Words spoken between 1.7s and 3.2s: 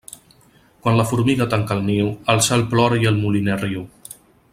el niu, el cel plora i